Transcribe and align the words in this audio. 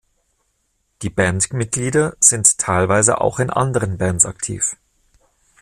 Die 1.03 1.11
Bandmitglieder 1.11 2.15
sind 2.19 2.57
teilweise 2.57 3.21
auch 3.21 3.37
in 3.39 3.51
anderen 3.51 3.99
Bands 3.99 4.25
aktiv. 4.25 4.75